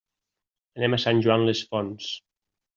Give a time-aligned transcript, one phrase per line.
[0.79, 2.11] Anem a Sant Joan les Fonts.